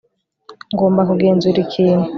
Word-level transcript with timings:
ngomba 0.73 1.01
kugenzura 1.09 1.57
ikintu 1.65 2.07